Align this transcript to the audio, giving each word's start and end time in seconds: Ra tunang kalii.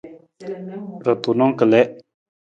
Ra 1.05 1.13
tunang 1.21 1.53
kalii. 1.59 1.87